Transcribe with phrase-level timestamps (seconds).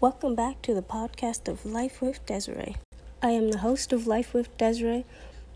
[0.00, 2.76] Welcome back to the podcast of Life with Desiree.
[3.20, 5.04] I am the host of Life with Desiree.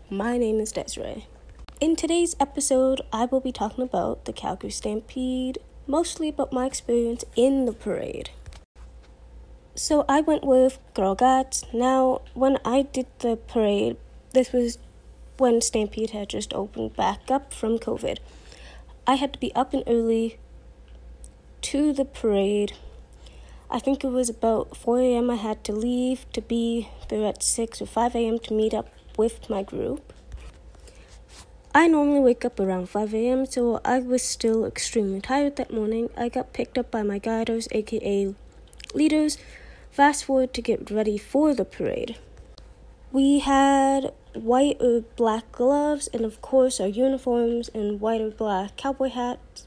[0.09, 1.27] My name is Desiree.
[1.79, 7.23] In today's episode, I will be talking about the Calgary Stampede, mostly about my experience
[7.37, 8.31] in the parade.
[9.75, 11.15] So I went with Girl.
[11.71, 13.95] Now, when I did the parade,
[14.33, 14.77] this was
[15.37, 18.17] when Stampede had just opened back up from COVID.
[19.07, 20.37] I had to be up and early
[21.61, 22.73] to the parade.
[23.75, 25.31] I think it was about 4 a.m.
[25.31, 28.37] I had to leave to be there at 6 or 5 a.m.
[28.37, 28.87] to meet up
[29.17, 30.13] with my group.
[31.73, 36.11] I normally wake up around 5 a.m., so I was still extremely tired that morning.
[36.15, 38.35] I got picked up by my guiders, aka
[38.93, 39.39] leaders.
[39.89, 42.17] Fast forward to get ready for the parade.
[43.11, 48.77] We had white or black gloves, and of course, our uniforms and white or black
[48.77, 49.65] cowboy hats.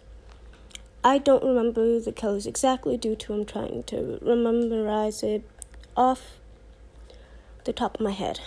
[1.07, 5.49] I don't remember the colors exactly due to I'm trying to memorize it
[5.97, 6.41] off
[7.63, 8.41] the top of my head.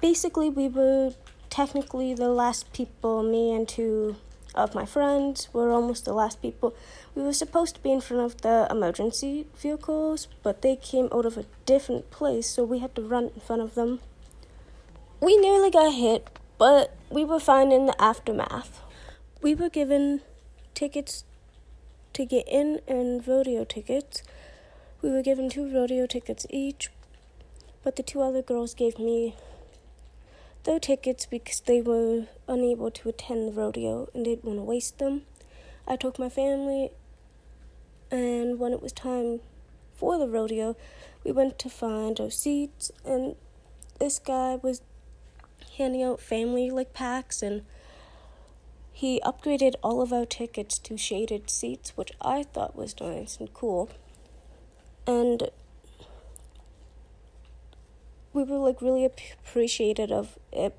[0.00, 1.12] Basically, we were
[1.50, 4.16] technically the last people, me and two
[4.54, 6.74] of my friends were almost the last people.
[7.14, 11.26] We were supposed to be in front of the emergency vehicles, but they came out
[11.26, 14.00] of a different place, so we had to run in front of them.
[15.20, 18.80] We nearly got hit, but we were fine in the aftermath.
[19.42, 20.22] We were given
[20.72, 21.24] tickets
[22.16, 24.22] to get in and rodeo tickets.
[25.02, 26.88] We were given two rodeo tickets each,
[27.84, 29.36] but the two other girls gave me
[30.64, 34.98] their tickets because they were unable to attend the rodeo and didn't want to waste
[34.98, 35.22] them.
[35.86, 36.90] I took my family,
[38.10, 39.40] and when it was time
[39.92, 40.74] for the rodeo,
[41.22, 43.36] we went to find our seats, and
[44.00, 44.80] this guy was
[45.76, 47.66] handing out family like packs and
[48.96, 53.52] he upgraded all of our tickets to shaded seats, which I thought was nice and
[53.52, 53.90] cool.
[55.06, 55.50] And
[58.32, 60.74] we were like really appreciated of it.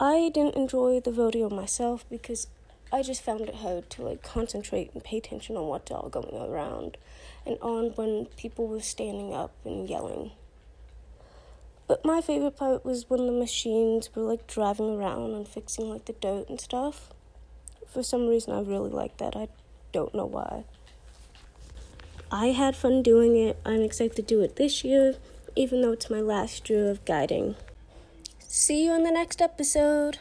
[0.00, 2.48] I didn't enjoy the rodeo myself because
[2.92, 6.34] I just found it hard to like concentrate and pay attention on what's all going
[6.36, 6.96] around
[7.46, 10.32] and on when people were standing up and yelling.
[11.86, 16.06] But my favorite part was when the machines were like driving around and fixing like
[16.06, 17.12] the dirt and stuff.
[17.88, 19.36] For some reason, I really liked that.
[19.36, 19.48] I
[19.92, 20.64] don't know why.
[22.30, 23.58] I had fun doing it.
[23.64, 25.14] I'm excited to do it this year,
[25.54, 27.54] even though it's my last year of guiding.
[28.40, 30.18] See you in the next episode.